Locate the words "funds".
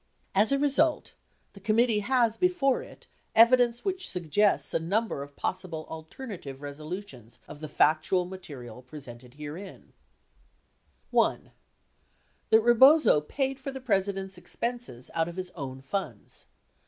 15.83-16.47